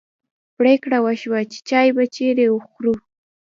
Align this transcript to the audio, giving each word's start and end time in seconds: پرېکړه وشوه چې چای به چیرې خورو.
پرېکړه 0.57 0.97
وشوه 1.05 1.39
چې 1.51 1.57
چای 1.69 1.87
به 1.95 2.03
چیرې 2.15 2.47
خورو. 2.67 2.93